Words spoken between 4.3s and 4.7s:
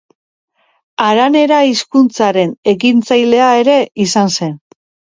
zen.